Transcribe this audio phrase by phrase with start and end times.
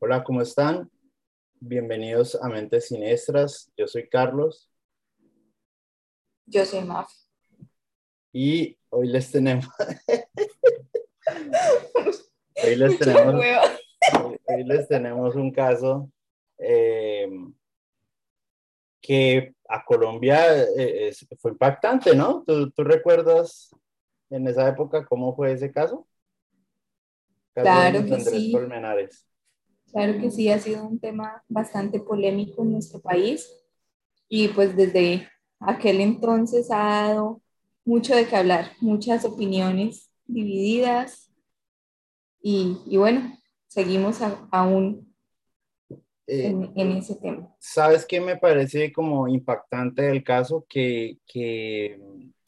[0.00, 0.88] Hola, ¿cómo están?
[1.58, 3.72] Bienvenidos a Mentes Siniestras.
[3.76, 4.70] Yo soy Carlos.
[6.46, 7.10] Yo soy Maf.
[8.32, 9.66] Y hoy les tenemos.
[12.64, 13.44] hoy, les tenemos...
[14.46, 16.08] hoy, les tenemos un caso
[16.58, 17.28] eh,
[19.00, 22.44] que a Colombia eh, fue impactante, ¿no?
[22.46, 23.74] ¿Tú, ¿Tú, recuerdas
[24.30, 26.06] en esa época cómo fue ese caso?
[27.52, 28.52] claro que sí.
[29.92, 33.48] Claro que sí, ha sido un tema bastante polémico en nuestro país
[34.28, 35.28] y pues desde
[35.60, 37.40] aquel entonces ha dado
[37.84, 41.30] mucho de qué hablar, muchas opiniones divididas
[42.42, 44.18] y, y bueno, seguimos
[44.50, 45.14] aún
[46.26, 47.54] eh, en, ese tema.
[47.58, 50.66] ¿Sabes qué me parece como impactante del caso?
[50.68, 51.98] Que, que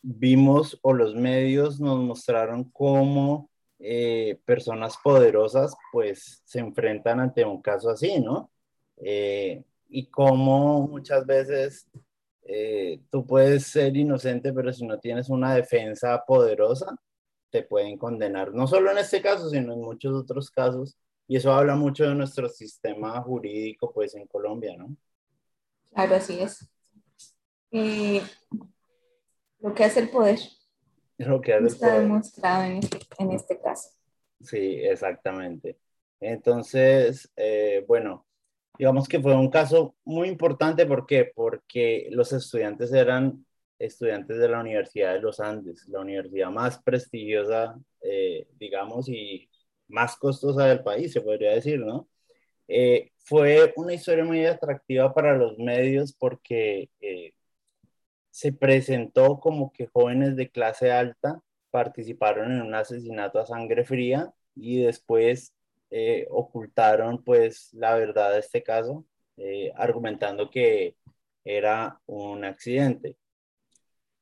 [0.03, 3.49] vimos o los medios nos mostraron cómo
[3.83, 8.51] eh, personas poderosas pues se enfrentan ante un caso así, ¿no?
[8.99, 11.89] Eh, y como muchas veces
[12.43, 16.95] eh, tú puedes ser inocente, pero si no tienes una defensa poderosa,
[17.49, 20.99] te pueden condenar, no solo en este caso, sino en muchos otros casos.
[21.27, 24.95] Y eso habla mucho de nuestro sistema jurídico, pues, en Colombia, ¿no?
[25.95, 26.69] Claro, así es.
[29.61, 30.41] lo que hace el poder.
[31.27, 33.91] Lo que Está demostrado en este, en este, caso.
[34.41, 35.77] Sí, exactamente.
[36.19, 38.27] Entonces, eh, bueno,
[38.79, 40.87] digamos que fue un caso muy importante.
[40.87, 41.31] ¿Por qué?
[41.35, 43.45] Porque los estudiantes eran
[43.79, 49.47] estudiantes de la Universidad de los Andes, la universidad más prestigiosa, eh, digamos, y
[49.89, 52.09] más costosa del país, se podría decir, ¿no?
[52.67, 56.89] Eh, fue una historia muy atractiva para los medios porque
[58.31, 64.33] se presentó como que jóvenes de clase alta participaron en un asesinato a sangre fría
[64.55, 65.55] y después
[65.91, 69.05] eh, ocultaron pues la verdad de este caso,
[69.37, 70.97] eh, argumentando que
[71.45, 73.17] era un accidente.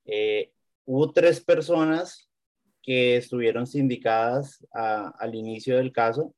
[0.04, 0.52] Eh,
[0.86, 2.30] hubo tres personas
[2.82, 6.34] que estuvieron sindicadas al inicio del caso,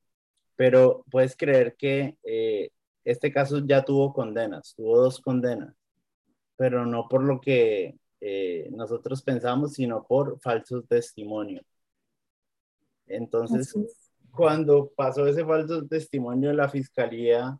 [0.57, 2.17] pero puedes creer que
[3.05, 5.80] este caso ya tuvo condenas, tuvo dos condenas
[6.61, 11.65] pero no por lo que eh, nosotros pensamos, sino por falsos testimonios.
[13.07, 13.73] Entonces,
[14.29, 17.57] cuando pasó ese falso testimonio, la fiscalía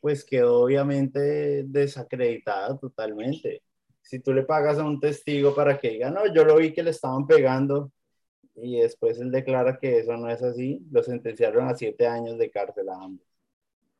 [0.00, 3.62] pues quedó obviamente desacreditada totalmente.
[4.00, 6.82] Si tú le pagas a un testigo para que diga, no, yo lo vi que
[6.82, 7.92] le estaban pegando
[8.54, 12.50] y después él declara que eso no es así, lo sentenciaron a siete años de
[12.50, 13.26] cárcel a ambos.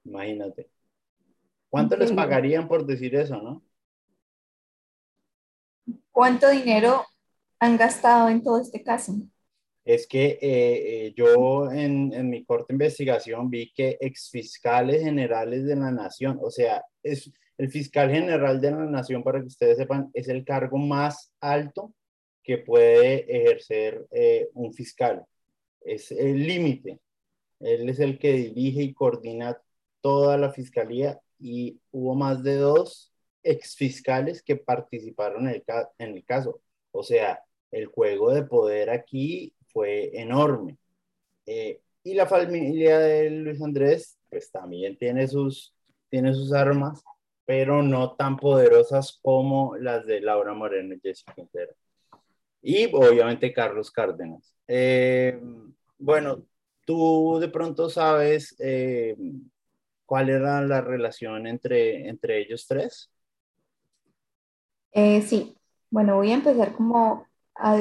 [0.04, 0.70] Imagínate.
[1.68, 3.67] ¿Cuánto les pagarían por decir eso, no?
[6.18, 7.06] ¿Cuánto dinero
[7.60, 9.14] han gastado en todo este caso?
[9.84, 15.76] Es que eh, eh, yo en, en, mi corta investigación vi que exfiscales generales de
[15.76, 20.10] la nación, o sea, es el fiscal general de la nación, para que ustedes sepan,
[20.12, 21.94] es el cargo más alto
[22.42, 25.24] que puede ejercer eh, un fiscal.
[25.80, 26.98] Es el límite.
[27.60, 29.56] Él es el que dirige y coordina
[30.00, 33.12] toda la fiscalía y hubo más de dos
[33.50, 35.64] exfiscales que participaron en el,
[35.98, 36.60] en el caso.
[36.92, 40.76] O sea, el juego de poder aquí fue enorme.
[41.46, 45.74] Eh, y la familia de Luis Andrés, pues también tiene sus,
[46.08, 47.02] tiene sus armas,
[47.44, 51.74] pero no tan poderosas como las de Laura Moreno y Jessica Quintero.
[52.62, 54.54] Y obviamente Carlos Cárdenas.
[54.66, 55.40] Eh,
[55.98, 56.44] bueno,
[56.84, 59.16] tú de pronto sabes eh,
[60.04, 63.10] cuál era la relación entre, entre ellos tres.
[64.92, 65.56] Eh, sí,
[65.90, 67.76] bueno, voy a empezar como a,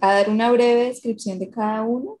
[0.00, 2.18] dar una breve descripción de cada uno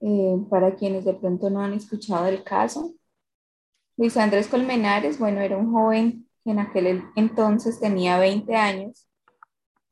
[0.00, 2.94] eh, para quienes de pronto no han escuchado el caso.
[3.96, 9.08] Luis Andrés Colmenares, bueno, era un joven que en aquel entonces tenía 20 años.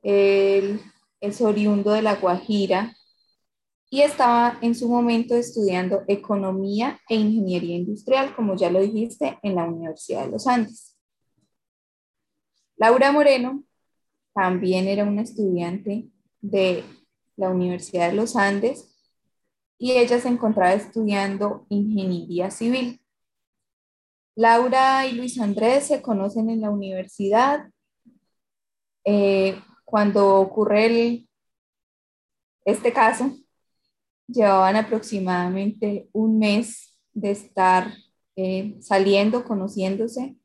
[0.02, 0.80] Él
[1.20, 2.96] es oriundo de La Guajira
[3.90, 9.54] y estaba en su momento estudiando economía e ingeniería industrial, como ya lo dijiste, en
[9.54, 10.97] la Universidad de los Andes.
[12.78, 13.64] Laura Moreno
[14.32, 16.08] también era una estudiante
[16.40, 16.84] de
[17.36, 18.94] la Universidad de los Andes
[19.78, 23.00] y ella se encontraba estudiando ingeniería civil.
[24.36, 27.68] Laura y Luis Andrés se conocen en la universidad.
[29.04, 31.26] Eh, cuando ocurre
[32.64, 33.36] este caso,
[34.28, 37.92] llevaban aproximadamente un mes de estar
[38.36, 40.36] eh, saliendo, conociéndose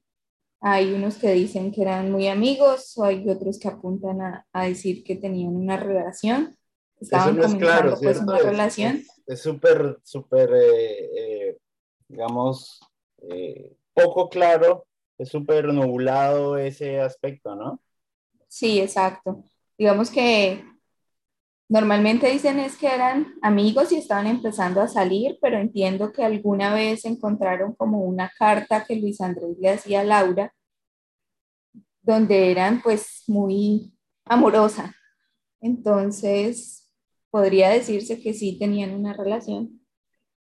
[0.65, 4.65] hay unos que dicen que eran muy amigos, o hay otros que apuntan a, a
[4.65, 6.55] decir que tenían una relación.
[7.01, 9.03] Estaban Eso no es claro, pues una relación.
[9.27, 11.57] Es súper, súper eh, eh,
[12.07, 12.79] digamos,
[13.29, 14.87] eh, poco claro,
[15.17, 17.81] es súper nublado ese aspecto, ¿no?
[18.47, 19.43] Sí, exacto.
[19.77, 20.63] Digamos que
[21.69, 26.73] normalmente dicen es que eran amigos y estaban empezando a salir, pero entiendo que alguna
[26.73, 30.53] vez encontraron como una carta que Luis Andrés le hacía a Laura,
[32.01, 33.93] donde eran pues muy
[34.25, 34.93] amorosa.
[35.61, 36.91] Entonces,
[37.29, 39.81] podría decirse que sí tenían una relación,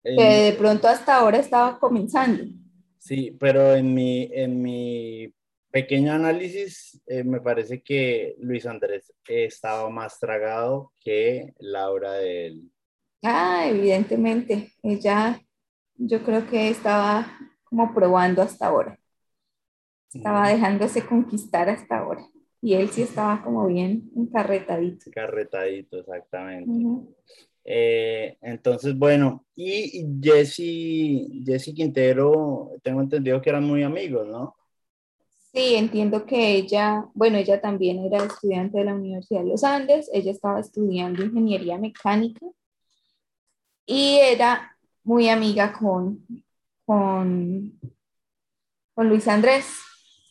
[0.03, 2.43] que de pronto hasta ahora estaba comenzando.
[2.99, 5.33] Sí, pero en mi, en mi
[5.75, 12.71] pequeño análisis eh, me parece que Luis Andrés estaba más tragado que Laura de él.
[13.21, 15.37] Ah, evidentemente, ella
[15.95, 17.27] yo creo que estaba
[17.65, 18.97] como probando hasta ahora.
[20.13, 22.25] Estaba dejándose conquistar hasta ahora.
[22.61, 25.09] Y él sí estaba como bien encarretadito.
[25.09, 26.71] Encarretadito, exactamente.
[27.65, 34.55] Eh, entonces, bueno, y Jesse, Jesse Quintero, tengo entendido que eran muy amigos, ¿no?
[35.55, 40.09] Sí, entiendo que ella, bueno, ella también era estudiante de la Universidad de los Andes,
[40.11, 42.45] ella estaba estudiando ingeniería mecánica
[43.85, 46.27] y era muy amiga con,
[46.85, 47.79] con,
[48.93, 49.65] con Luis Andrés.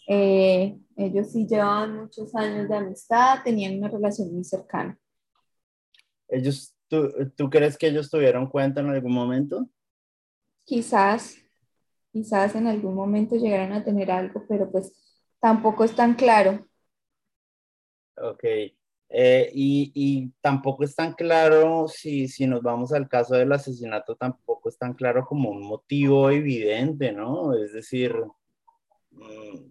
[0.06, 4.98] Eh, ellos sí llevaban muchos años de amistad, tenían una relación muy cercana.
[6.28, 9.70] Ellos, ¿tú, ¿tú crees que ellos tuvieron cuenta en algún momento?
[10.64, 11.38] Quizás,
[12.12, 14.92] quizás en algún momento llegaran a tener algo, pero pues
[15.44, 16.66] tampoco es tan claro.
[18.16, 18.44] Ok.
[19.10, 24.16] Eh, y, y, tampoco es tan claro, si, si nos vamos al caso del asesinato,
[24.16, 27.52] tampoco es tan claro como un motivo evidente, ¿no?
[27.54, 28.14] Es decir,
[29.10, 29.66] mm,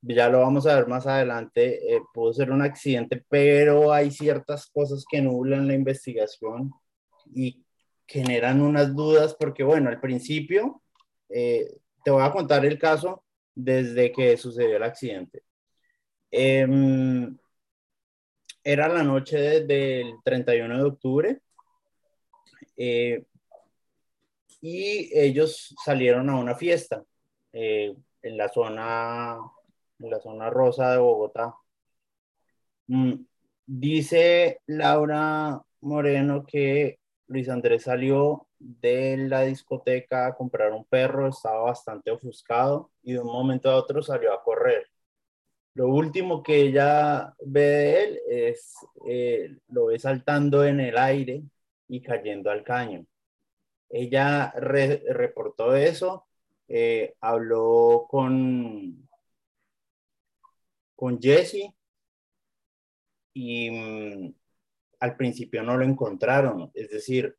[0.00, 4.66] ya lo vamos a ver más adelante, eh, pudo ser un accidente, pero hay ciertas
[4.68, 6.72] cosas que nublan la investigación
[7.34, 7.62] y
[8.06, 10.80] generan unas dudas porque, bueno, al principio,
[11.28, 13.21] eh, te voy a contar el caso
[13.54, 15.42] desde que sucedió el accidente.
[16.30, 17.36] Em,
[18.64, 21.40] era la noche del 31 de octubre
[22.76, 23.24] eh,
[24.60, 27.04] y ellos salieron a una fiesta
[27.52, 29.38] en la zona
[30.02, 31.54] en la zona rosa de Bogotá.
[32.88, 33.14] Mm,
[33.66, 41.62] dice Laura Moreno que Luis Andrés salió de la discoteca a comprar un perro, estaba
[41.62, 44.86] bastante ofuscado y de un momento a otro salió a correr.
[45.74, 48.74] Lo último que ella ve de él es,
[49.06, 51.42] eh, lo ve saltando en el aire
[51.88, 53.06] y cayendo al caño.
[53.90, 56.26] Ella reportó eso,
[56.68, 59.08] eh, habló con,
[60.96, 61.74] con Jesse
[63.34, 64.34] y mm,
[65.00, 66.70] al principio no lo encontraron.
[66.74, 67.36] Es decir,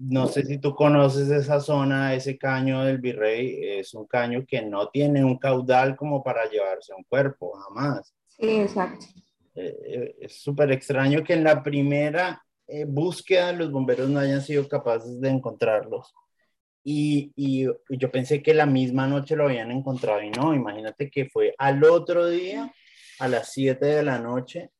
[0.00, 4.62] no sé si tú conoces esa zona, ese caño del virrey, es un caño que
[4.62, 8.14] no tiene un caudal como para llevarse un cuerpo, jamás.
[8.28, 9.04] Sí, exacto.
[9.54, 14.40] Eh, eh, es súper extraño que en la primera eh, búsqueda los bomberos no hayan
[14.40, 16.14] sido capaces de encontrarlos.
[16.82, 21.28] Y, y, yo pensé que la misma noche lo habían encontrado y no, imagínate que
[21.28, 22.72] fue al otro día
[23.18, 24.70] a las 7 de la noche,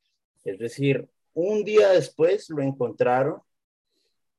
[0.45, 3.43] es decir, un día después lo encontraron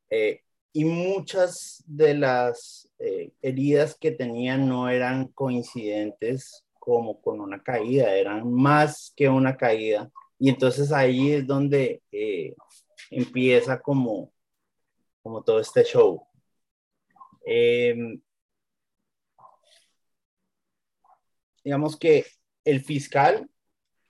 [0.09, 0.41] eh,
[0.73, 8.15] y muchas de las eh, heridas que tenían no eran coincidentes como con una caída,
[8.15, 10.09] eran más que una caída.
[10.39, 12.55] Y entonces ahí es donde eh,
[13.11, 14.31] empieza como,
[15.21, 16.25] como todo este show.
[17.45, 18.21] Em,
[21.63, 22.25] digamos que
[22.63, 23.49] el fiscal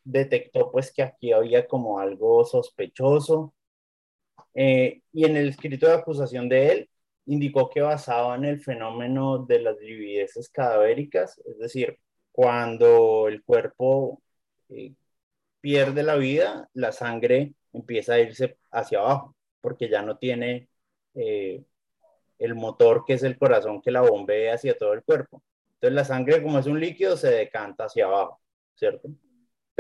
[0.04, 3.54] detectó pues que aquí había como algo sospechoso
[4.54, 6.90] eh, y en el escrito de acusación de él
[7.26, 11.98] indicó que basaba en el fenómeno de las livideces cadavéricas, es decir,
[12.32, 14.22] cuando el cuerpo
[14.70, 14.94] eh,
[15.62, 20.70] pierde la vida, la sangre empieza a irse hacia abajo porque ya no tiene
[21.16, 21.64] eh,
[22.40, 25.44] el motor que es el corazón que la bombea hacia todo el cuerpo.
[25.76, 28.42] Entonces la sangre como es un líquido se decanta hacia abajo,
[28.76, 29.10] ¿cierto?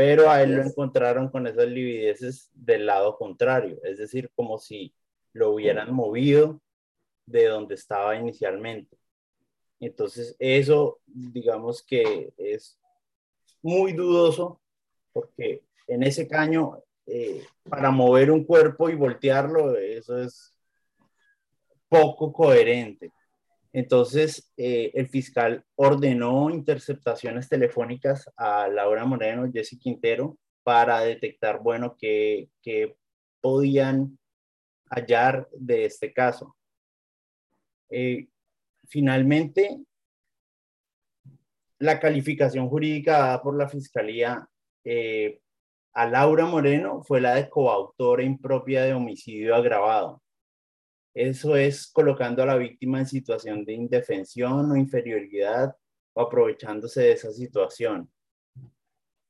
[0.03, 4.95] Pero a él lo encontraron con esas livideces del lado contrario, es decir, como si
[5.31, 6.59] lo hubieran movido
[7.27, 8.97] de donde estaba inicialmente.
[9.79, 12.79] Entonces eso, digamos que es
[13.61, 14.59] muy dudoso
[15.13, 20.51] porque en ese caño, eh, para mover un cuerpo y voltearlo, eso es
[21.87, 23.11] poco coherente.
[23.73, 31.95] Entonces, eh, el fiscal ordenó interceptaciones telefónicas a Laura Moreno Jesse Quintero para detectar, bueno,
[31.97, 32.49] qué,
[33.39, 34.19] podían
[34.89, 36.55] hallar de este caso.
[37.89, 38.27] Eh,
[38.87, 39.79] finalmente,
[41.79, 44.47] la calificación jurídica dada por la Fiscalía
[44.83, 45.39] eh,
[45.93, 50.21] a Laura Moreno fue la de coautora impropia de homicidio agravado.
[51.13, 55.75] Eso es colocando a la víctima en situación de indefensión o inferioridad
[56.13, 58.09] o aprovechándose de esa situación.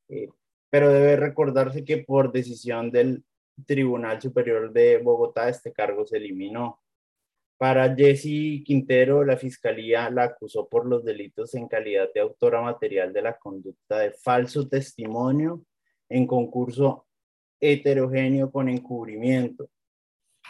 [0.10, 0.30] Eh,
[0.70, 3.24] pero debe recordarse que por decisión del
[3.66, 6.80] Tribunal Superior de Bogotá este cargo se eliminó.
[7.58, 13.14] Para Jesse Quintero, la fiscalía la acusó por los delitos en calidad de autora material
[13.14, 15.64] de la conducta de falso testimonio
[16.10, 17.06] en concurso
[17.60, 19.70] heterogéneo con encubrimiento.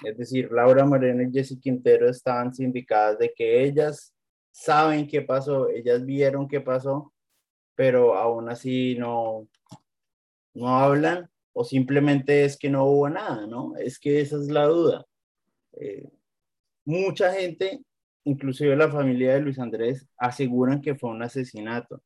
[0.03, 4.13] Es decir, Laura Moreno y Jessy Quintero estaban sindicadas de que ellas
[4.51, 7.13] saben qué pasó, ellas vieron qué pasó,
[7.75, 9.48] pero aún así no,
[10.53, 13.75] no hablan o simplemente es que no hubo nada, ¿no?
[13.77, 15.05] Es que esa es la duda.
[15.74, 16.10] Eh,
[16.86, 17.81] mucha gente,
[18.24, 22.01] inclusive la familia de Luis Andrés, aseguran que fue un asesinato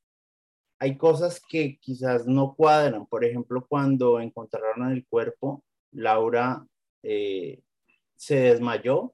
[0.79, 3.05] hay cosas que quizás no cuadran.
[3.07, 6.65] Por ejemplo, cuando encontraron el cuerpo, Laura
[7.03, 7.61] eh,
[8.15, 9.13] se desmayó,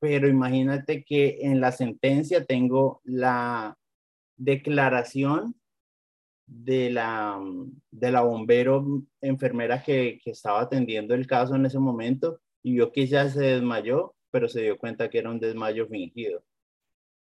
[0.00, 3.76] pero imagínate que en la sentencia tengo la
[4.36, 5.54] declaración
[6.46, 7.40] de la,
[7.90, 13.06] de la bombero enfermera que, estaba atendiendo el caso en ese momento y vio que
[13.06, 16.42] ya se desmayó, pero se dio cuenta que era un desmayo fingido.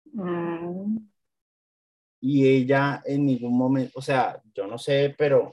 [0.05, 0.97] Mm
[2.25, 5.51] y ella en ningún momento, o sea, yo no sé, pero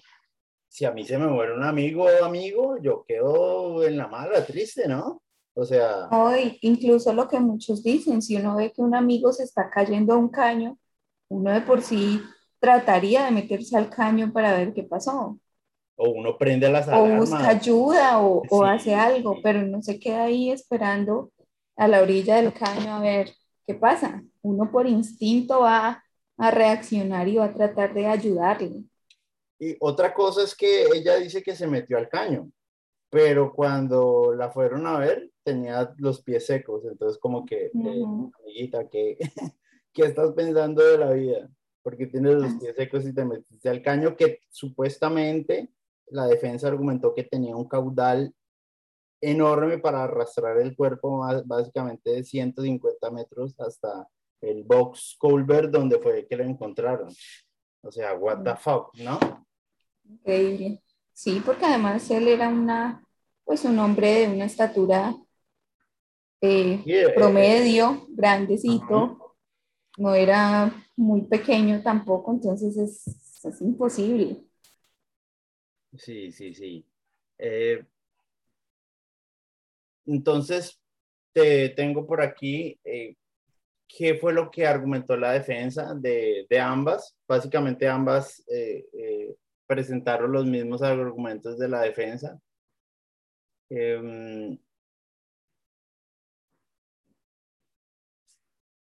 [0.69, 4.47] si a mí se me muere un amigo o amigo, yo quedo en la mala,
[4.47, 5.21] triste, ¿no?
[5.61, 6.09] O sea...
[6.11, 10.15] Hoy, incluso lo que muchos dicen, si uno ve que un amigo se está cayendo
[10.15, 10.79] a un caño,
[11.29, 12.23] uno de por sí
[12.59, 15.39] trataría de meterse al caño para ver qué pasó.
[15.97, 17.13] O uno prende las alarmas.
[17.13, 21.31] O busca ayuda o, o hace algo, pero no se queda ahí esperando
[21.77, 23.31] a la orilla del caño a ver
[23.67, 24.23] qué pasa.
[24.41, 26.03] Uno por instinto va
[26.39, 28.85] a reaccionar y va a tratar de ayudarle.
[29.59, 32.51] Y otra cosa es que ella dice que se metió al caño,
[33.11, 38.05] pero cuando la fueron a ver tenía los pies secos, entonces como que, eh,
[38.41, 39.19] amiguita, ¿qué,
[39.93, 41.51] ¿qué estás pensando de la vida?
[41.83, 45.71] Porque tienes los pies secos y te metiste al caño que supuestamente
[46.07, 48.33] la defensa argumentó que tenía un caudal
[49.21, 54.09] enorme para arrastrar el cuerpo básicamente de 150 metros hasta
[54.41, 57.13] el box Colbert donde fue que lo encontraron.
[57.83, 59.19] O sea, what the fuck, ¿no?
[60.05, 60.83] Increíble.
[61.23, 63.07] Sí, porque además él era una,
[63.45, 65.15] pues un hombre de una estatura
[66.41, 69.37] eh, eh, promedio, grandecito,
[69.99, 74.45] no era muy pequeño tampoco, entonces es, es imposible.
[75.99, 76.87] Sí, sí, sí.
[77.37, 77.85] Eh,
[80.07, 80.81] entonces,
[81.35, 87.15] te tengo por aquí qué fue lo que argumentó la defensa de, ambas.
[87.29, 88.43] Básicamente ambas
[89.71, 92.41] presentaron los mismos argumentos de la defensa.
[93.71, 94.59] Em,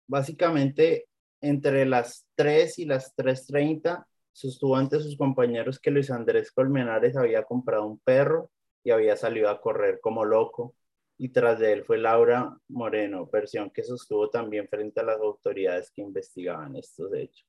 [0.07, 1.07] básicamente,
[1.41, 7.43] entre las 3 y las 3.30, sostuvo ante sus compañeros que Luis Andrés Colmenares había
[7.43, 8.51] comprado un perro
[8.83, 10.75] y había salido a correr como loco
[11.19, 15.91] y tras de él fue Laura Moreno, versión que sostuvo también frente a las autoridades
[15.91, 17.48] que investigaban estos hechos.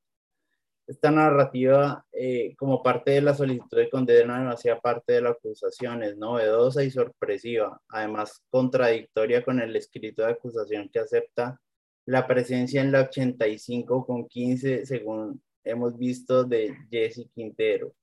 [0.91, 5.31] Esta narrativa, eh, como parte de la solicitud de condena, no hacía parte de la
[5.31, 11.61] acusación, es novedosa y sorpresiva, además contradictoria con el escrito de acusación que acepta
[12.07, 17.95] la presencia en la 85 con 15, según hemos visto, de Jesse Quintero.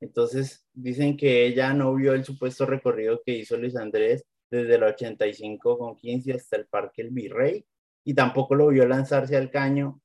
[0.00, 4.82] Entonces, dicen que ella no vio el supuesto recorrido que hizo Luis Andrés desde el
[4.82, 7.64] 85 con 15 hasta el Parque El Virrey
[8.04, 9.98] y tampoco lo vio lanzarse al caño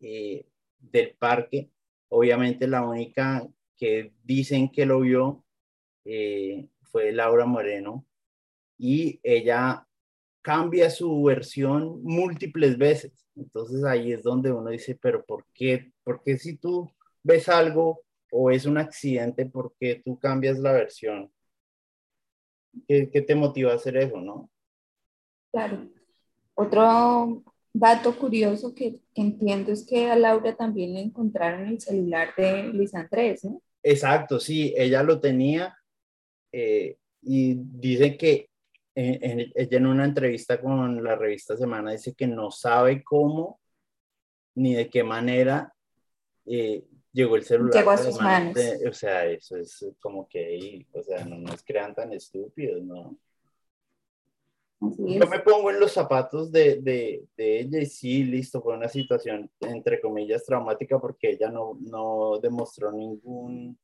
[0.00, 0.44] eh,
[0.90, 1.70] del parque.
[2.08, 5.44] Obviamente la única que dicen que lo vio
[6.04, 8.06] eh, fue Laura Moreno
[8.78, 9.86] y ella
[10.42, 13.26] cambia su versión múltiples veces.
[13.34, 15.92] Entonces ahí es donde uno dice, pero ¿por qué?
[16.04, 16.90] Porque si tú
[17.22, 21.32] ves algo o es un accidente, ¿por qué tú cambias la versión?
[22.86, 24.50] ¿Qué, te motiva a hacer eso, no?
[25.52, 25.88] Claro.
[26.54, 27.42] Otro
[27.74, 32.94] dato curioso que, entiendo es que a Laura también le encontraron el celular de Luis
[32.94, 33.60] Andrés, ¿no?
[33.82, 35.76] Exacto, sí, ella lo tenía
[36.52, 38.48] eh, y dice que
[38.94, 43.60] ella en una entrevista con la revista Semana dice que no sabe cómo
[44.54, 45.74] ni de qué manera
[46.46, 47.74] eh, llegó el celular.
[47.74, 48.56] Llegó a sus manos.
[48.88, 53.18] o sea, eso es como que, o sea, no nos crean tan estúpidos, ¿no?
[54.98, 58.88] Yo me pongo en los zapatos de, de, de, ella y sí, listo, fue una
[58.88, 63.78] situación entre comillas traumática porque ella no, no demostró ningún,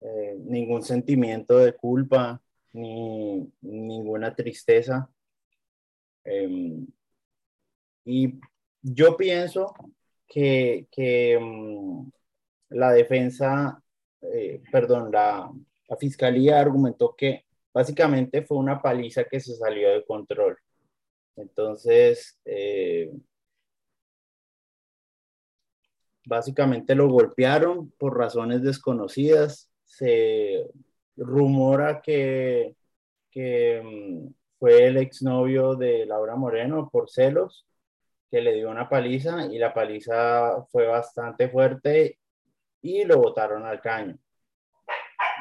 [0.00, 2.40] eh, ningún sentimiento de culpa
[2.72, 5.08] ni ninguna tristeza.
[6.24, 6.86] Em,
[8.04, 8.40] y
[8.82, 9.74] yo pienso
[10.26, 12.10] que, que mm,
[12.70, 13.82] la defensa,
[14.22, 15.50] eh, perdón, la,
[15.88, 17.44] la fiscalía argumentó que
[17.74, 20.56] básicamente fue una paliza que se salió de control.
[21.36, 23.10] Entonces, eh,
[26.26, 29.70] básicamente lo golpearon por razones desconocidas.
[29.84, 30.64] Se
[31.16, 32.76] rumora que,
[33.30, 37.66] que mm, fue el exnovio de Laura Moreno por celos,
[38.30, 42.18] que le dio una paliza y la paliza fue bastante fuerte
[42.82, 44.18] y lo botaron al caño.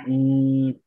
[0.08, 0.83] Y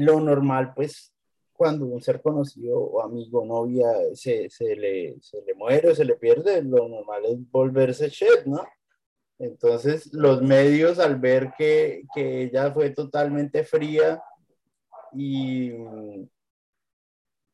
[0.00, 1.12] lo normal, pues,
[1.52, 6.04] cuando un ser conocido o amigo, novia, se, se, le, se le muere o se
[6.04, 8.66] le pierde, lo normal es volverse shed, ¿no?
[9.38, 14.22] Entonces, los medios al ver que, que ella fue totalmente fría
[15.12, 15.72] y,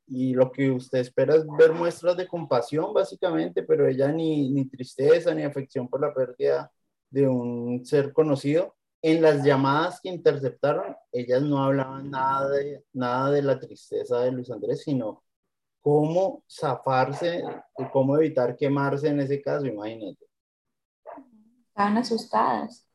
[0.08, 4.68] y lo que usted espera es ver muestras de compasión, básicamente, pero ella ni, ni
[4.68, 6.72] tristeza ni afección por la pérdida
[7.10, 13.30] de un ser conocido, en las llamadas que interceptaron, ellas no hablaban nada de, nada
[13.30, 15.22] de la tristeza de Luis Andrés, sino
[15.80, 17.44] cómo zafarse
[17.78, 20.26] y cómo evitar quemarse en ese caso, imagínate.
[21.68, 22.88] Estaban asustadas.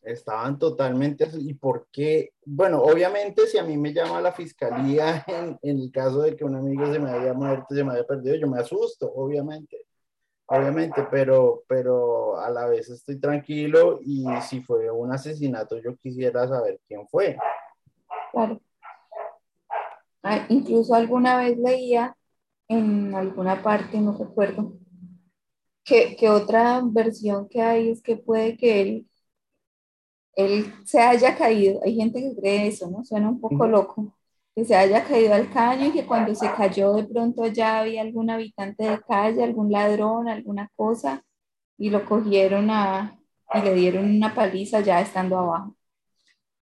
[0.00, 2.32] Estaban totalmente, ¿y por qué?
[2.44, 6.44] Bueno, obviamente si a mí me llama la fiscalía en, en el caso de que
[6.44, 9.86] un amigo se me haya muerto, se me haya perdido, yo me asusto, obviamente
[10.52, 16.46] obviamente, pero, pero a la vez estoy tranquilo y si fue un asesinato, yo quisiera
[16.46, 17.38] saber quién fue.
[18.32, 18.60] Claro.
[20.22, 22.16] Ah, incluso alguna vez leía
[22.68, 24.74] en alguna parte, no recuerdo,
[25.84, 29.08] que, que, otra versión que hay es que puede que él,
[30.36, 31.80] él se haya caído.
[31.82, 33.04] Hay gente que cree eso, ¿no?
[33.04, 34.14] Suena un poco loco
[34.54, 38.02] que se haya caído al caño y que cuando se cayó de pronto ya había
[38.02, 41.24] algún habitante de calle, algún ladrón, alguna cosa,
[41.78, 43.18] y lo cogieron a,
[43.54, 45.74] y le dieron una paliza ya estando abajo.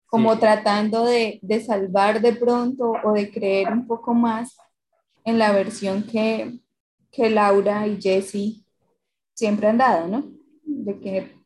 [0.07, 4.57] Como tratando de, de, salvar de pronto o de creer un poco más
[5.25, 6.59] en la versión que,
[7.11, 8.65] que Laura y Jesse
[9.35, 10.25] siempre han dado, ¿no?
[10.65, 11.37] De que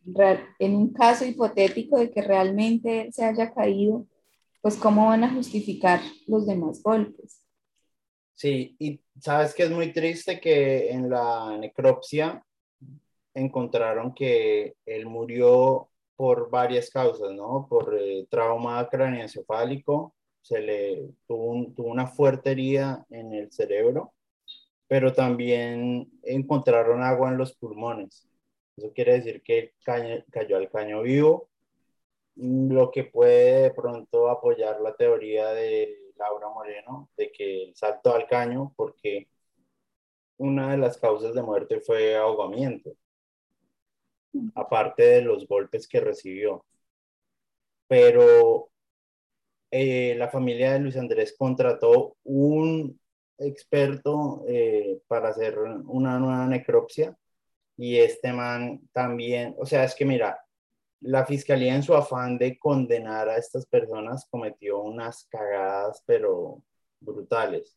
[0.59, 4.07] en un caso hipotético de que realmente se haya caído
[4.61, 7.42] pues cómo van a justificar los demás golpes.
[8.35, 12.42] Sí, y sabes que es muy triste que en la necropsia
[13.35, 17.66] encontraron que él murió por varias causas, ¿no?
[17.68, 24.14] Por eh, trauma craneoencefálico, se le tuvo, tuvo, una fuerte herida en el cerebro,
[24.88, 28.27] pero también encontraron agua en los pulmones.
[28.77, 29.75] Eso quiere decir que
[30.31, 31.49] cayó al caño vivo
[32.37, 38.14] lo que puede de pronto apoyar la teoría de Laura Moreno de que el salto
[38.14, 39.29] al caño, porque
[40.38, 42.93] una de las causas de muerte fue ahogamiento,
[44.55, 46.64] aparte de los golpes que recibió.
[47.88, 48.71] Pero
[49.71, 53.01] eh, la familia de Luis Andrés contrató un
[53.38, 57.16] experto eh, para hacer una nueva necropsia
[57.77, 60.38] y este man también, o sea, es que mira,
[61.00, 66.62] la fiscalía en su afán de condenar a estas personas cometió unas cagadas, pero
[67.00, 67.76] brutales.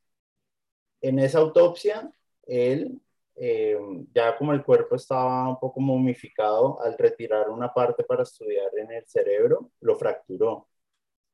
[1.02, 2.12] En esa autopsia,
[2.48, 3.02] él,
[3.36, 3.78] eh,
[4.14, 8.92] ya como el cuerpo estaba un poco momificado, al retirar una parte para estudiar en
[8.92, 10.68] el cerebro, lo fracturó.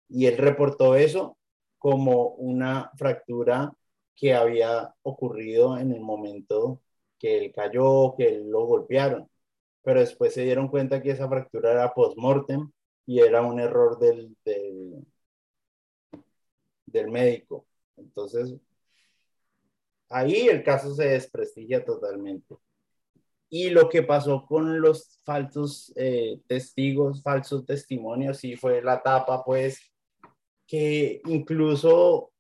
[0.10, 1.38] Y él reportó eso
[1.80, 3.74] como una fractura
[4.16, 6.82] que había ocurrido en el momento
[7.20, 9.30] que él cayó, que lo golpearon
[9.82, 12.70] pero después se dieron cuenta que esa fractura era post-mortem
[13.06, 15.06] y era un error del, del,
[16.86, 17.66] del médico.
[17.98, 18.56] Entonces,
[20.10, 22.56] ahí el caso se desprestigia totalmente.
[23.50, 29.44] Y lo que pasó con los falsos eh, testigos, falsos testimonios, sí fue la tapa,
[29.44, 29.80] pues,
[30.68, 32.32] que incluso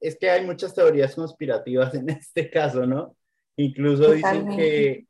[0.00, 3.16] es que hay muchas teorías conspirativas en este caso, ¿no?
[3.56, 5.06] Incluso dicen que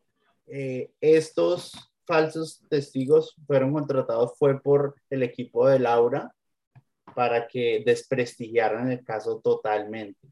[0.47, 1.73] eh, estos
[2.07, 6.33] falsos testigos fueron contratados fue por el equipo de Laura
[7.15, 10.29] para que desprestigiaran el caso totalmente.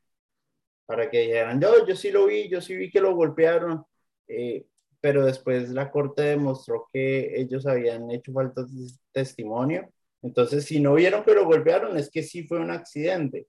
[0.86, 3.84] Para que dijeran, yo, yo sí lo vi, yo sí vi que lo golpearon,
[4.28, 4.66] eh,
[5.00, 9.90] pero después la corte demostró que ellos habían hecho falta de testimonio.
[10.22, 13.46] Entonces, si no vieron que lo golpearon, es que sí fue un accidente.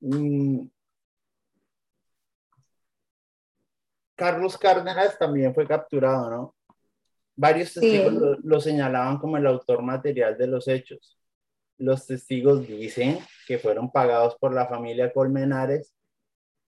[0.00, 0.68] Mm.
[4.18, 6.54] Carlos Cárdenas también fue capturado, ¿no?
[7.36, 11.16] Varios testigos lo, señalaban como el autor material de los hechos.
[11.76, 15.94] Los testigos dicen que fueron pagados por la familia Colmenares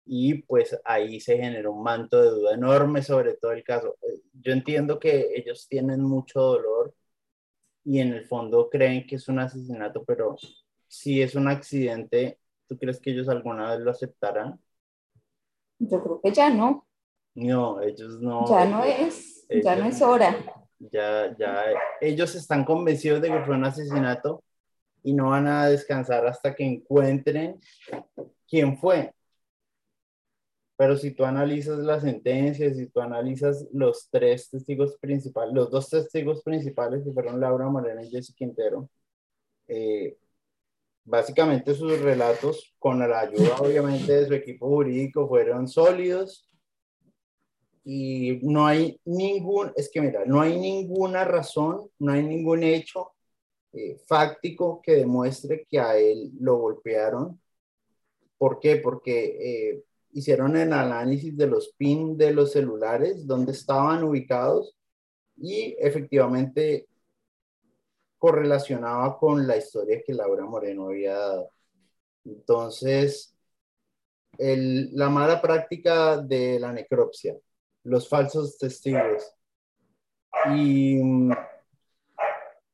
[0.05, 3.97] y pues ahí se generó un manto de duda enorme sobre todo el caso.
[4.31, 6.93] Yo entiendo que ellos tienen mucho dolor
[7.83, 10.35] y en el fondo creen que es un asesinato, pero
[10.87, 14.59] si es un accidente, ¿tú crees que ellos alguna vez lo aceptarán?
[15.79, 16.85] Yo creo que ya no.
[17.35, 18.47] No, ellos no.
[18.47, 20.35] Ya no es, ya no es hora.
[20.79, 21.65] Ya, ya,
[21.99, 24.43] ellos están convencidos de que fue un asesinato
[25.03, 27.59] y no van a descansar hasta que encuentren
[28.47, 29.13] quién fue.
[30.77, 35.89] Pero si tú analizas la sentencia, si tú analizas los tres testigos principales, los dos
[35.89, 38.89] testigos principales que fueron Laura Morena y Jesse Quintero,
[39.67, 40.17] eh,
[41.03, 46.48] básicamente sus relatos, con la ayuda obviamente de su equipo jurídico, fueron sólidos
[47.83, 53.11] y no hay ningún, es que mira, no hay ninguna razón, no hay ningún hecho
[53.73, 57.39] eh, fáctico que demuestre que a él lo golpearon.
[58.37, 58.77] ¿Por qué?
[58.77, 64.75] Porque eh, hicieron el análisis de los pin de los celulares, donde estaban ubicados
[65.37, 66.87] y efectivamente
[68.17, 71.51] correlacionaba con la historia que Laura Moreno había dado.
[72.25, 73.35] Entonces,
[74.37, 77.35] la mala práctica de la necropsia,
[77.89, 79.35] los falsos testigos
[80.53, 81.31] y mm,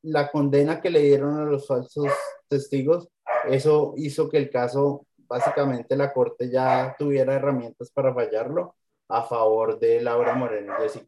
[0.03, 2.11] la condena que le dieron a los falsos
[2.49, 3.07] testigos,
[3.47, 8.75] eso hizo que el caso, básicamente la corte ya tuviera herramientas para fallarlo
[9.07, 11.05] a favor de Laura Moreno y Jessy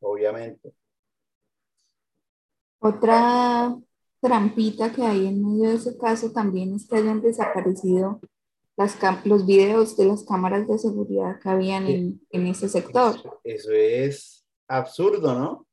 [0.00, 0.72] obviamente.
[2.78, 3.76] Otra
[4.20, 8.20] trampita que hay en medio de ese caso también es que hayan desaparecido
[8.76, 13.14] las los videos de las cámaras de seguridad que habían en, en ese sector.
[13.44, 15.66] Eso es absurdo, ¿no?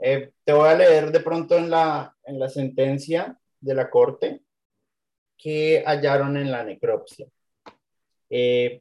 [0.00, 4.42] Eh, te voy a leer de pronto en la, en la sentencia de la corte
[5.36, 7.26] que hallaron en la necropsia.
[8.30, 8.80] Eh,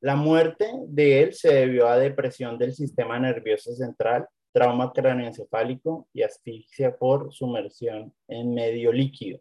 [0.00, 6.22] la muerte de él se debió a depresión del sistema nervioso central trauma craneoencefálico y
[6.22, 9.40] asfixia por sumersión en medio líquido,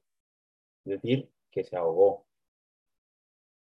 [0.86, 2.26] es decir, que se ahogó.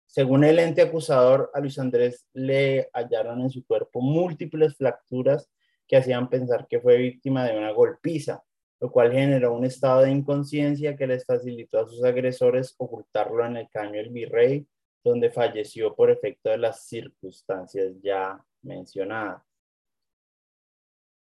[0.06, 5.50] Según el ente acusador, a Luis Andrés le hallaron en su cuerpo múltiples fracturas
[5.86, 8.42] que hacían pensar que fue víctima de una golpiza,
[8.80, 13.56] lo cual generó un estado de inconsciencia que les facilitó a sus agresores ocultarlo en
[13.56, 14.66] el caño del virrey,
[15.04, 19.45] donde falleció por efecto de las circunstancias ya mencionadas.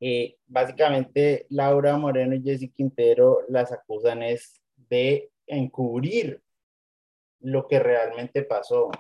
[0.01, 6.43] Eh, básicamente, Laura Moreno y Jessy Quintero las acusan es de encubrir
[7.41, 8.91] lo que realmente pasó,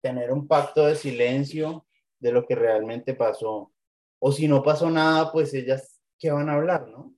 [0.00, 1.86] tener un pacto de silencio
[2.18, 3.72] de lo que realmente pasó.
[4.18, 7.14] O si no pasó nada, pues ellas, ¿qué van a hablar, no?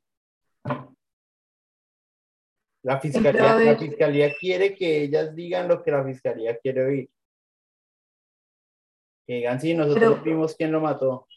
[2.85, 7.11] La fiscalía, la fiscalía quiere que ellas digan lo que la fiscalía quiere oír.
[9.25, 11.29] Que digan, sí, nosotros vimos quién lo mató.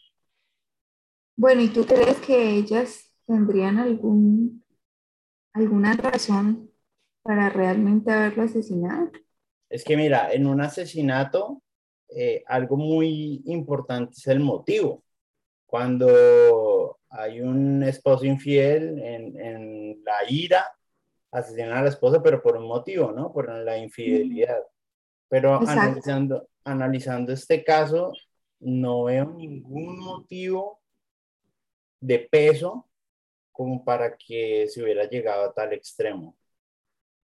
[1.36, 4.64] Bueno, ¿y tú crees que ellas tendrían algún,
[5.52, 6.70] alguna razón
[7.22, 9.10] para realmente haberlo asesinado?
[9.68, 11.62] Es que mira, en un asesinato,
[12.08, 15.04] eh, algo muy importante es el motivo.
[15.66, 20.64] Cuando hay un esposo infiel en, en la ira,
[21.30, 23.32] asesinan a la esposa, pero por un motivo, ¿no?
[23.32, 24.62] Por la infidelidad.
[25.28, 28.12] Pero analizando, analizando este caso,
[28.60, 30.80] no veo ningún motivo
[32.06, 32.86] de peso
[33.50, 36.36] como para que se hubiera llegado a tal extremo.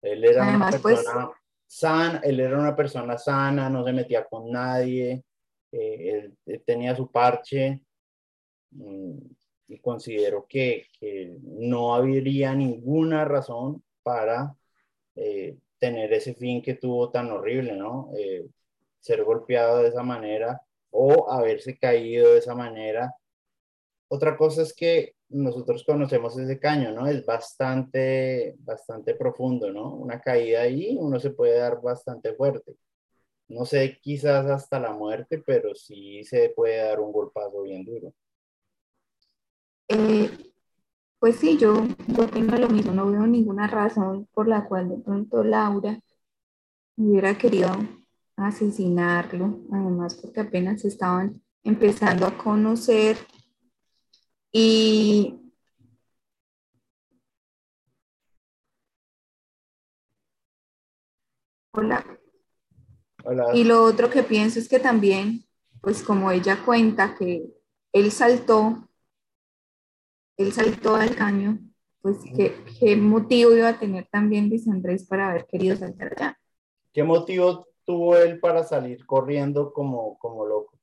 [0.00, 1.30] Él era una pues, persona
[1.66, 5.22] sana, él era una persona sana, no se metía con nadie,
[5.70, 7.80] eh, él, tenía su parche
[8.70, 9.18] mm,
[9.68, 14.56] y considero que, que, no habría ninguna razón para
[15.16, 18.10] eh, tener ese fin que tuvo tan horrible, ¿no?
[18.16, 18.46] Eh,
[18.98, 23.14] ser golpeado de esa manera o haberse caído de esa manera
[24.12, 27.06] otra cosa es que nosotros conocemos ese caño, ¿no?
[27.06, 29.94] Es bastante, bastante profundo, ¿no?
[29.94, 32.74] Una caída ahí, uno se puede dar bastante fuerte.
[33.46, 38.12] No sé, quizás hasta la muerte, pero sí se puede dar un golpazo bien duro.
[39.86, 40.28] Eh,
[41.20, 44.96] pues sí, yo, yo tengo lo mismo, no veo ninguna razón por la cual de
[44.96, 46.00] pronto Laura
[46.96, 47.70] hubiera querido
[48.34, 53.16] asesinarlo, además porque apenas estaban empezando a conocer
[54.52, 55.40] y
[61.72, 62.04] Hola.
[63.24, 63.46] Hola.
[63.54, 65.44] Y lo otro que pienso es que también,
[65.80, 67.44] pues como ella cuenta que
[67.92, 68.88] él saltó,
[70.36, 71.60] él saltó al caño,
[72.02, 76.40] pues ¿qué, qué motivo iba a tener también Luis Andrés para haber querido saltar allá.
[76.92, 80.78] ¿Qué motivo tuvo él para salir corriendo como, como loco?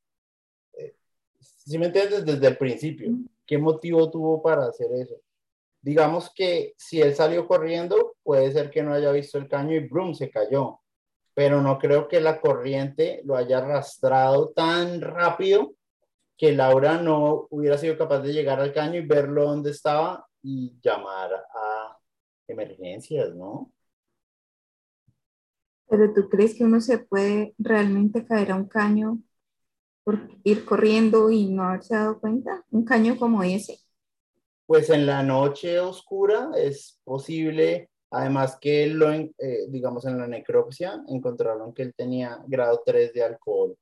[0.73, 0.95] Eh,
[1.39, 3.12] si me entiendes, desde el principio.
[3.47, 5.15] ¿Qué motivo tuvo para hacer eso?
[5.81, 9.88] Digamos que si él salió corriendo, puede ser que no haya visto el caño y
[9.88, 10.81] brum, se cayó.
[11.33, 15.73] Pero no creo que la corriente lo haya arrastrado tan rápido
[16.36, 20.77] que Laura no hubiera sido capaz de llegar al caño y verlo donde estaba y
[20.81, 21.97] llamar a
[22.47, 23.71] emergencias, ¿no?
[25.89, 29.19] Pero tú crees que uno se puede realmente caer a un caño
[30.07, 32.63] por ir corriendo y no haberse dado cuenta?
[32.71, 33.77] ¿Un caño como ese?
[34.65, 39.27] Pues en la noche oscura es posible, además que lo, eh,
[39.67, 43.77] digamos en la necropsia encontraron que él tenía grado 3 de alcohol.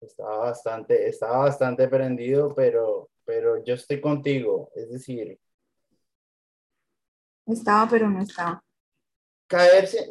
[0.00, 5.38] Estaba bastante, estaba bastante prendido, pero, pero yo estoy contigo, es decir.
[7.44, 8.65] Estaba, pero no estaba.
[9.46, 10.10] Caerse,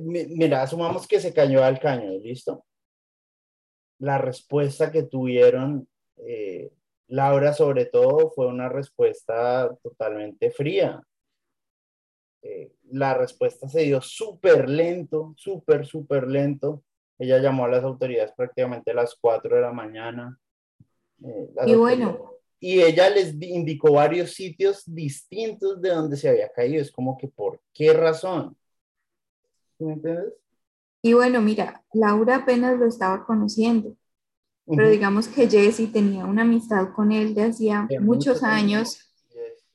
[0.00, 2.64] mira, asumamos que se cayó al caño, ¿listo?
[3.98, 6.72] La respuesta que tuvieron eh,
[7.08, 11.02] Laura sobre todo fue una respuesta totalmente fría.
[12.42, 16.82] Eh, la respuesta se dio súper lento, súper, súper lento.
[17.18, 20.38] Ella llamó a las autoridades prácticamente a las 4 de la mañana.
[21.24, 22.33] Eh, y bueno.
[22.60, 26.80] Y ella les indicó varios sitios distintos de donde se había caído.
[26.80, 28.56] Es como que, ¿por qué razón?
[29.78, 30.32] ¿Me entiendes?
[31.02, 33.94] Y bueno, mira, Laura apenas lo estaba conociendo
[34.66, 38.98] pero digamos que Jesse tenía una amistad con él de hacía muchos años.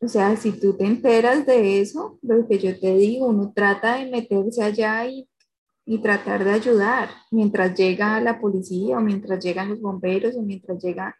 [0.01, 3.97] O sea, si tú te enteras de eso, lo que yo te digo, uno trata
[3.97, 5.27] de meterse allá y,
[5.85, 10.81] y tratar de ayudar mientras llega la policía o mientras llegan los bomberos o mientras
[10.81, 11.13] llegan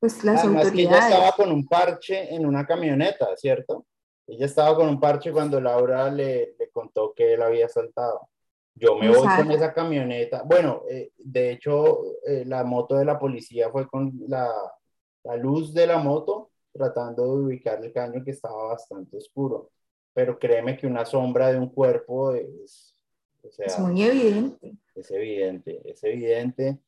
[0.00, 0.72] pues las autoridades.
[0.72, 3.86] Que ella estaba con un parche en una camioneta, ¿cierto?
[4.26, 8.28] Ella estaba con un parche cuando Laura le, le contó que él había saltado.
[8.74, 10.42] Yo me voy con esa camioneta.
[10.44, 14.48] Bueno, eh, de hecho, eh, la moto de la policía fue con la,
[15.24, 19.70] la, luz de la moto tratando de ubicar el caño que estaba bastante oscuro.
[20.14, 22.94] Pero créeme que una sombra de un cuerpo es...
[23.42, 24.76] es muy evidente.
[24.94, 26.78] Es evidente, es evidente.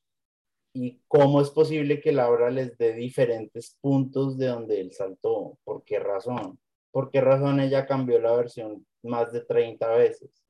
[0.75, 5.59] ¿Y cómo es posible que Laura les dé diferentes puntos de donde él saltó?
[5.65, 6.59] ¿Por qué razón?
[6.91, 10.43] ¿Por qué razón ella cambió la versión más de 30 veces?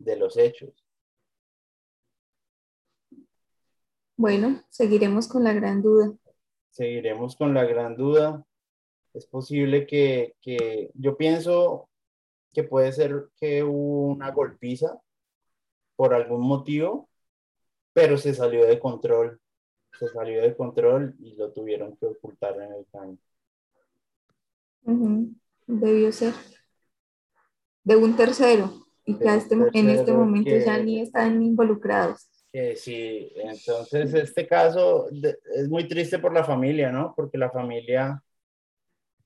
[0.00, 0.84] de los hechos.
[4.16, 6.12] Bueno, seguiremos con la gran duda.
[6.70, 8.44] Seguiremos con la gran duda.
[9.14, 11.88] Es posible que, que yo pienso
[12.52, 15.00] que puede ser que hubo una golpiza
[15.96, 17.08] por algún motivo,
[17.92, 19.40] pero se salió de control.
[19.98, 23.18] Se salió de control y lo tuvieron que ocultar en el caño.
[25.66, 26.34] Debió ser.
[27.84, 32.28] De un tercero y que este, en este momento ya ni están involucrados.
[32.76, 35.08] sí, entonces este caso
[35.54, 37.14] es muy triste por la familia, ¿no?
[37.16, 38.22] Porque la familia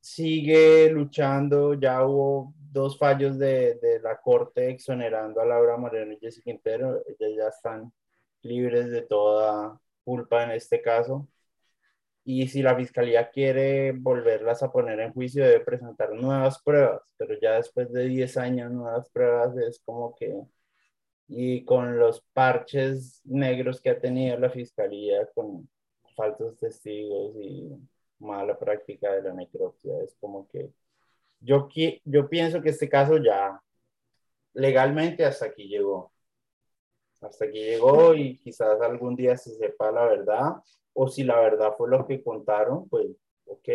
[0.00, 6.18] sigue luchando, ya hubo dos fallos de, de la corte exonerando a Laura Moreno y
[6.18, 7.92] Jessica Quintero, ellas ya están
[8.42, 11.28] libres de toda culpa en este caso
[12.24, 17.38] y si la fiscalía quiere volverlas a poner en juicio debe presentar nuevas pruebas, pero
[17.40, 20.34] ya después de 10 años nuevas pruebas es como que,
[21.28, 25.68] y con los parches negros que ha tenido la fiscalía con
[26.16, 27.70] falsos testigos y
[28.18, 30.70] mala práctica de la necropsia, es como que
[31.40, 31.68] yo,
[32.04, 33.60] yo pienso que este caso ya
[34.54, 36.13] legalmente hasta aquí llegó.
[37.24, 40.56] Hasta aquí llegó y quizás algún día se sepa la verdad
[40.92, 43.06] o si la verdad fue lo que contaron, pues
[43.46, 43.68] ok.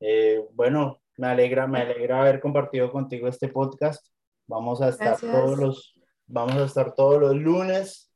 [0.00, 4.06] Eh, bueno, me alegra, me alegra haber compartido contigo este podcast.
[4.46, 8.12] Vamos a estar todos los, vamos a estar todos los lunes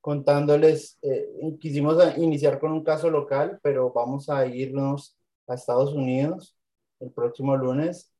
[0.00, 0.98] contándoles.
[1.02, 1.26] Eh,
[1.60, 6.56] quisimos iniciar con un caso local, pero vamos a irnos a Estados Unidos
[7.00, 8.12] el próximo lunes.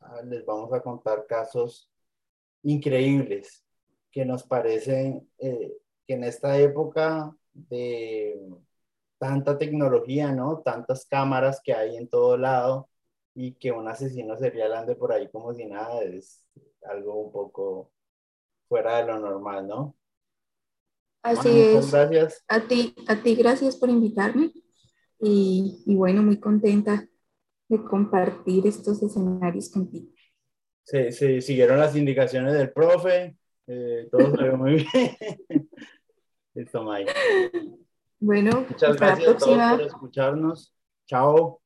[0.00, 1.90] Ah, les vamos a contar casos
[2.62, 3.61] increíbles
[4.12, 5.72] que nos parecen eh,
[6.06, 8.38] que en esta época de
[9.18, 10.60] tanta tecnología, ¿no?
[10.60, 12.88] Tantas cámaras que hay en todo lado
[13.34, 16.44] y que un asesino serial ande por ahí como si nada es
[16.82, 17.92] algo un poco
[18.68, 19.96] fuera de lo normal, ¿no?
[21.22, 21.90] Así es.
[21.92, 22.44] Gracias.
[22.48, 24.52] A ti, a ti gracias por invitarme
[25.20, 27.08] y, y bueno, muy contenta
[27.68, 30.08] de compartir estos escenarios contigo.
[30.84, 34.90] se, se siguieron las indicaciones del profe, eh, todo salió muy bien.
[36.54, 37.12] Listo, Mike.
[38.20, 39.70] Bueno, Muchas hasta la gracias a todos próxima.
[39.76, 40.74] por escucharnos.
[41.06, 41.61] Chao.